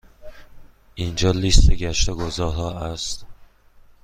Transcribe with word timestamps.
اینجا 0.95 1.31
لیست 1.31 1.71
گشت 1.71 2.09
و 2.09 2.15
گذار 2.15 2.53
ها 2.53 2.71
است. 2.79 3.25